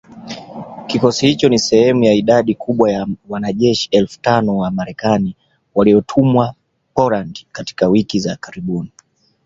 [0.87, 5.35] Kikosi hicho ni sehemu ya idadi kubwa ya wanajeshi elfu tano wa Marekani
[5.75, 6.55] waliotumwa
[6.93, 8.91] Poland katika wiki za karibuni